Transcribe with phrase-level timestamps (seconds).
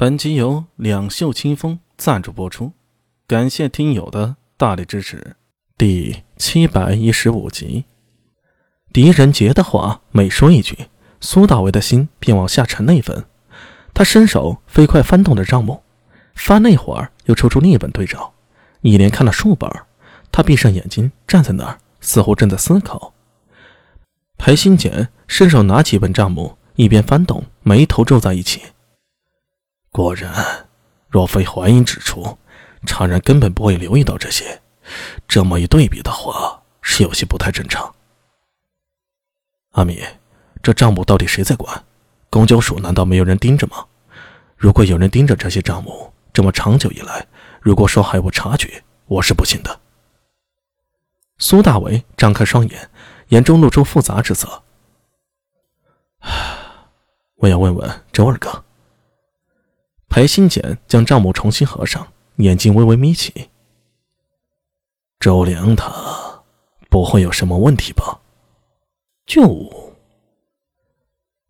[0.00, 2.70] 本集由两袖清风赞助播出，
[3.26, 5.34] 感谢听友的大力支持。
[5.76, 7.84] 第七百一十五集，
[8.92, 10.86] 狄仁杰的话每说一句，
[11.20, 13.24] 苏大为的心便往下沉了一分。
[13.92, 15.82] 他伸手飞快翻动着账目，
[16.36, 18.32] 翻了一会儿，又抽出另一本对照，
[18.82, 19.68] 一连看了数本。
[20.30, 23.14] 他闭上眼睛，站在那儿，似乎正在思考。
[24.36, 28.62] 裴新简伸手拿起一本账目，一边翻动，眉头皱在一起。
[29.98, 30.68] 果然，
[31.08, 32.38] 若非怀疑指出，
[32.86, 34.62] 常人根本不会留意到这些。
[35.26, 37.92] 这么一对比的话，是有些不太正常。
[39.72, 40.00] 阿米，
[40.62, 41.84] 这账目到底谁在管？
[42.30, 43.84] 公交署难道没有人盯着吗？
[44.56, 47.26] 如果有人盯着这些账目，这么长久以来，
[47.60, 49.80] 如果说还有察觉，我是不信的。
[51.38, 52.88] 苏大伟张开双眼，
[53.30, 54.62] 眼中露出复杂之色。
[57.38, 58.64] 我要问问周二哥。
[60.18, 62.08] 裴新简将账目重新合上，
[62.38, 63.50] 眼睛微微眯起。
[65.20, 66.42] 周良他
[66.90, 68.18] 不会有什么问题吧？
[69.26, 69.94] 就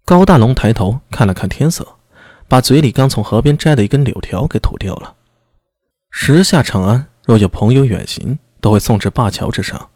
[0.04, 1.96] 高大龙抬头看了看天色，
[2.46, 5.16] 把嘴里刚从河边摘的一根柳条给吐掉了。
[6.10, 9.88] 时下长安若有朋友远行，都会送至灞桥之上，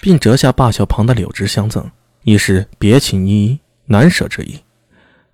[0.00, 1.90] 并折下灞桥旁的柳枝相赠，
[2.24, 4.60] 以示别情依依、难舍之意。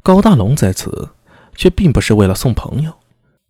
[0.00, 1.08] 高大龙在此。
[1.54, 2.92] 却并不是为了送朋友，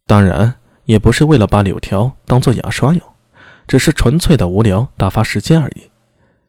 [0.07, 3.03] 当然也不是为了把柳条当做牙刷用，
[3.67, 5.91] 只是纯粹的无聊打发时间而已。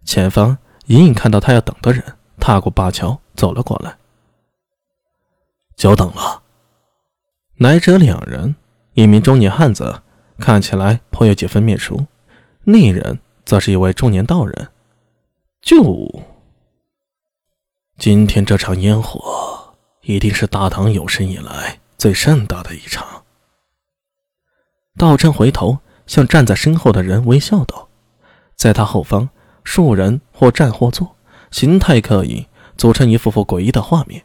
[0.03, 2.03] 前方隐隐看到他要等的人
[2.39, 3.95] 踏过灞桥走了过来，
[5.75, 6.43] 久等了。
[7.57, 8.55] 来者两人，
[8.93, 10.01] 一名中年汉子，
[10.37, 12.05] 看起来颇有几分面熟；
[12.63, 14.67] 另一人则是一位中年道人。
[15.61, 16.21] 就
[17.97, 19.34] 今天这场烟火。
[20.05, 23.23] 一定是大唐有生以来最盛大的一场。
[24.97, 27.89] 道真回头向站在身后的人微笑道
[28.55, 29.29] ：“在他后方，
[29.63, 31.15] 数人或站或坐，
[31.49, 32.45] 形态各异，
[32.77, 34.23] 组成一幅幅诡异的画面。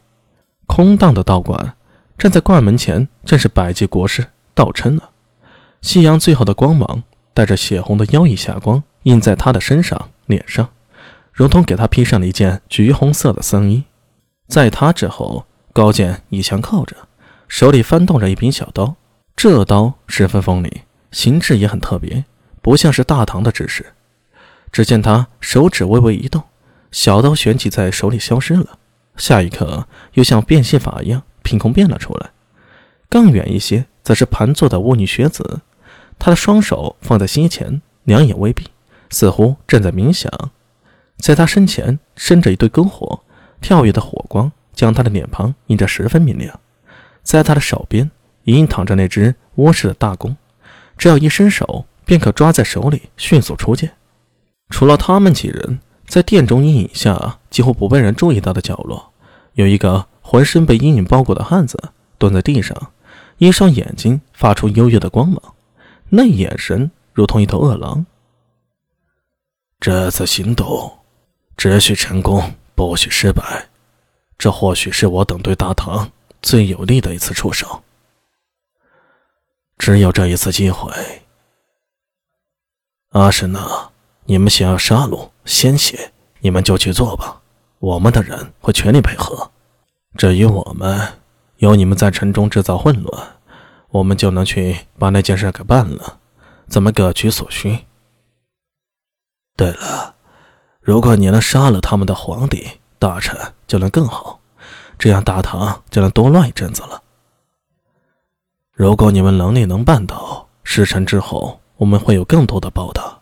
[0.67, 1.75] 空荡的道观，
[2.15, 5.09] 站在观门前，正是百济国师道琛啊。
[5.81, 7.01] 夕阳最后的光芒，
[7.33, 10.69] 带着血红的妖异霞光，映在他的身上、脸上，
[11.33, 13.83] 如同给他披上了一件橘红色的僧衣。
[14.47, 16.95] 在他之后。”高健倚墙靠着，
[17.47, 18.95] 手里翻动着一柄小刀。
[19.37, 22.25] 这刀十分锋利，形制也很特别，
[22.61, 23.93] 不像是大唐的制式。
[24.71, 26.43] 只见他手指微微一动，
[26.91, 28.77] 小刀旋即在手里消失了。
[29.15, 32.31] 下一刻，又像变戏法一样凭空变了出来。
[33.09, 35.61] 更远一些，则是盘坐的巫女学子，
[36.19, 38.67] 她的双手放在膝前，两眼微闭，
[39.09, 40.29] 似乎正在冥想。
[41.17, 43.21] 在她身前生着一堆篝火，
[43.61, 44.51] 跳跃的火光。
[44.73, 46.59] 将他的脸庞映得十分明亮，
[47.23, 48.09] 在他的手边
[48.43, 50.35] 隐隐躺着那只窝式的大弓，
[50.97, 53.93] 只要一伸手便可抓在手里，迅速出剑。
[54.69, 59.11] 除了他们几人，在殿中阴影下几乎不被人注意到的角落，
[59.53, 61.77] 有一个浑身被阴影包裹的汉子
[62.17, 62.91] 蹲在地上，
[63.37, 65.41] 一双眼睛发出幽幽的光芒，
[66.09, 68.05] 那眼神如同一头饿狼。
[69.79, 70.99] 这次行动
[71.57, 73.70] 只许成功，不许失败。
[74.41, 77.83] 这或许是我等对大唐最有利的一次出手。
[79.77, 80.91] 只有这一次机会。
[83.09, 83.91] 阿什纳，
[84.25, 87.39] 你们想要杀戮、鲜血，你们就去做吧，
[87.77, 89.51] 我们的人会全力配合。
[90.17, 91.19] 至于我们，
[91.57, 93.39] 有你们在城中制造混乱，
[93.89, 96.17] 我们就能去把那件事给办了，
[96.67, 97.85] 怎么各取所需。
[99.55, 100.15] 对了，
[100.79, 102.80] 如果你能杀了他们的皇帝。
[103.01, 103.35] 大臣
[103.65, 104.39] 就能更好，
[104.99, 107.01] 这样大唐就能多乱一阵子了。
[108.71, 113.21] 如果你们能力能办到，事成之后我们会有更多的报答。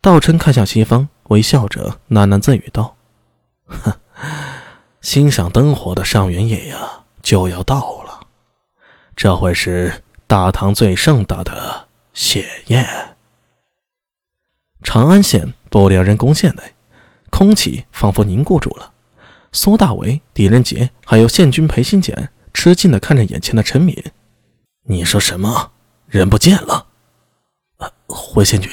[0.00, 2.94] 道琛看向西方，微笑着喃喃自语道
[3.66, 3.92] ：“哼，
[5.00, 8.28] 欣赏灯火的上元夜呀，就要到了，
[9.16, 12.86] 这会是大唐最盛大的血宴。”
[14.84, 16.62] 长安县不良人宫县内。
[17.30, 18.92] 空气仿佛凝固住了。
[19.52, 23.96] 苏大为、狄仁杰还有县军裴新简吃惊地看着眼前的陈敏。
[24.84, 25.72] 你说什么？
[26.06, 26.86] 人不见了？
[28.06, 28.70] 回县军，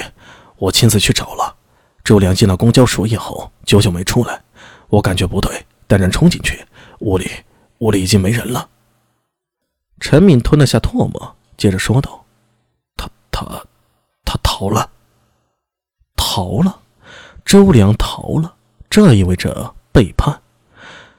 [0.57, 1.55] 我亲自去找了。
[2.03, 4.43] 周良进了公交署以后，久久没出来。
[4.87, 6.65] 我感觉不对，带人冲进去，
[6.99, 7.29] 屋里
[7.79, 8.69] 屋里已经没人了。
[9.99, 12.25] 陈敏吞了下唾沫，接着说道
[12.95, 13.65] ：“他他
[14.23, 14.89] 他逃了，
[16.15, 16.74] 逃了。”
[17.45, 18.55] 周良逃了，
[18.89, 20.41] 这意味着背叛。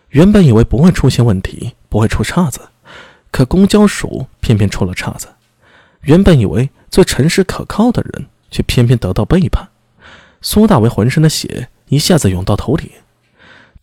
[0.09, 2.61] 原本以为不会出现问题，不会出岔子，
[3.31, 5.29] 可公交署偏偏出了岔子。
[6.03, 9.69] 原本以为最诚实可靠的人，却偏偏得到背叛。
[10.43, 12.91] 苏大为浑身的血一下子涌到头顶，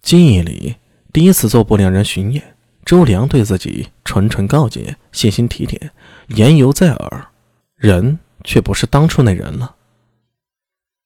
[0.01, 0.75] 记忆里
[1.11, 2.55] 第一次做不良人巡夜，
[2.85, 5.91] 周良对自己谆谆告诫，细心体贴，
[6.27, 7.27] 言犹在耳，
[7.75, 9.75] 人却不是当初那人了。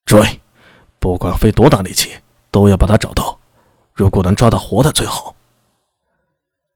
[0.05, 0.39] 追，
[0.99, 2.11] 不管费多大力气，
[2.51, 3.39] 都要把他找到。
[3.93, 5.35] 如果能抓到活的最好。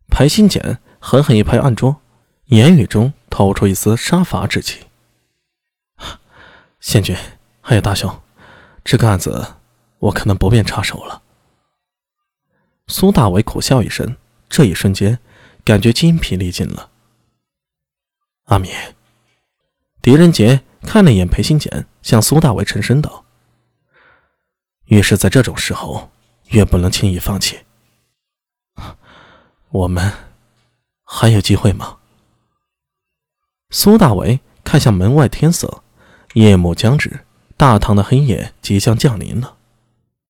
[0.10, 2.02] 裴新简狠狠一拍案桌，
[2.46, 4.88] 言语中透出一丝杀伐之气。
[6.80, 7.16] 仙君，
[7.62, 8.22] 还有大兄，
[8.84, 9.56] 这个案子
[10.00, 11.22] 我可能不便插手了。
[12.88, 14.18] 苏大伟苦笑一声，
[14.50, 15.20] 这一瞬间
[15.64, 16.90] 感觉筋疲力尽了。
[18.46, 18.70] 阿米，
[20.02, 23.24] 狄仁杰看了一眼裴新简，向苏大伟沉声道
[24.92, 26.12] ：“越是在这种时候，
[26.50, 27.60] 越不能轻易放弃。
[29.70, 30.12] 我们
[31.06, 32.00] 还有机会吗？”
[33.72, 35.82] 苏大为看向门外天色，
[36.34, 37.22] 夜幕将至，
[37.56, 39.56] 大唐的黑夜即将降临了。